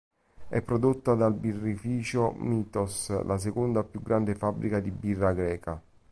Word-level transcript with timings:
È 0.47 0.59
prodotta 0.63 1.13
dal 1.13 1.35
birrificio 1.35 2.31
Mythos, 2.35 3.09
la 3.23 3.37
seconda 3.37 3.83
più 3.83 4.01
grande 4.01 4.33
fabbrica 4.33 4.79
di 4.79 4.89
birra 4.89 5.31
greca. 5.31 5.79